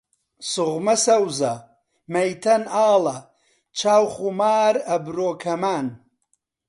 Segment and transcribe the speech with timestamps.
[0.51, 1.53] سوخمە سەوزە،
[2.13, 3.17] مەیتەن ئاڵە،
[3.79, 5.87] چاو خومار، ئەبرۆ کەمان